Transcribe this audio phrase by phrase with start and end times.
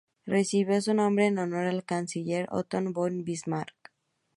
[0.25, 3.93] Recibió su nombre en honor al canciller Otto von Bismarck.